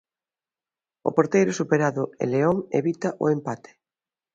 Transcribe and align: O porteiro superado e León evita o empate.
O 1.07 1.09
porteiro 1.17 1.51
superado 1.59 2.03
e 2.21 2.25
León 2.33 2.57
evita 2.79 3.09
o 3.23 3.25
empate. 3.35 3.71